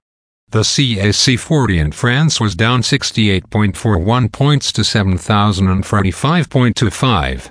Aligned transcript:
The 0.50 0.60
CAC 0.60 1.38
40 1.38 1.78
in 1.78 1.92
France 1.92 2.40
was 2.40 2.56
down 2.56 2.82
68.41 2.82 4.32
points 4.32 4.72
to 4.72 4.80
7,045.25. 4.80 7.50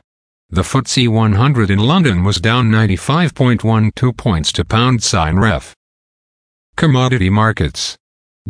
The 0.49 0.63
FTSE 0.63 1.07
100 1.07 1.71
in 1.71 1.79
London 1.79 2.25
was 2.25 2.41
down 2.41 2.69
95.12 2.69 4.17
points 4.17 4.51
to 4.51 4.65
pound 4.65 5.01
sign 5.01 5.37
ref. 5.37 5.73
Commodity 6.75 7.29
markets. 7.29 7.95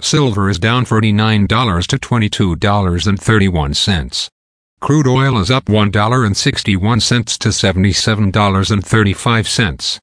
Silver 0.00 0.48
is 0.48 0.58
down 0.58 0.84
$49 0.84 1.86
to 1.86 1.96
$22.31. 1.96 4.28
Crude 4.80 5.06
oil 5.06 5.38
is 5.38 5.48
up 5.50 5.66
$1.61 5.66 7.38
to 7.38 7.50
$77.35. 7.50 9.98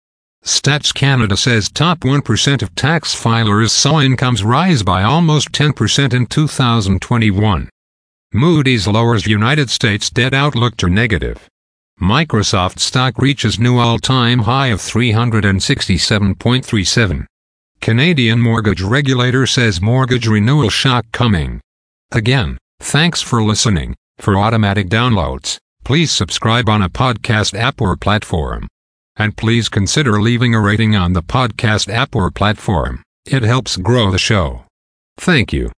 Stats 0.43 0.91
Canada 0.91 1.37
says 1.37 1.69
top 1.69 1.99
1% 1.99 2.63
of 2.63 2.73
tax 2.73 3.13
filers 3.13 3.69
saw 3.69 4.01
incomes 4.01 4.43
rise 4.43 4.81
by 4.81 5.03
almost 5.03 5.51
10% 5.51 6.11
in 6.11 6.25
2021. 6.25 7.69
Moody's 8.33 8.87
lowers 8.87 9.27
United 9.27 9.69
States 9.69 10.09
debt 10.09 10.33
outlook 10.33 10.75
to 10.77 10.89
negative. 10.89 11.47
Microsoft 12.01 12.79
stock 12.79 13.17
reaches 13.17 13.59
new 13.59 13.77
all-time 13.77 14.39
high 14.39 14.67
of 14.67 14.79
367.37. 14.79 17.25
Canadian 17.79 18.39
mortgage 18.39 18.81
regulator 18.81 19.45
says 19.45 19.81
mortgage 19.81 20.27
renewal 20.27 20.69
shock 20.69 21.05
coming. 21.11 21.61
Again, 22.11 22.57
thanks 22.79 23.21
for 23.21 23.43
listening. 23.43 23.95
For 24.19 24.37
automatic 24.37 24.89
downloads, 24.89 25.57
please 25.83 26.11
subscribe 26.11 26.69
on 26.69 26.81
a 26.81 26.89
podcast 26.89 27.57
app 27.57 27.81
or 27.81 27.95
platform. 27.95 28.67
And 29.15 29.37
please 29.37 29.69
consider 29.69 30.19
leaving 30.21 30.55
a 30.55 30.61
rating 30.61 30.95
on 30.95 31.13
the 31.13 31.21
podcast 31.21 31.87
app 31.87 32.15
or 32.15 32.31
platform. 32.31 33.03
It 33.25 33.43
helps 33.43 33.77
grow 33.77 34.11
the 34.11 34.17
show. 34.17 34.65
Thank 35.17 35.53
you. 35.53 35.71